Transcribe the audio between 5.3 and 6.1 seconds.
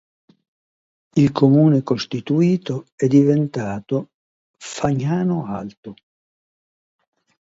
Alto".